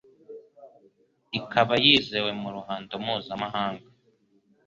[1.39, 3.87] ikaba yizewe mu ruhando mpuzamahanga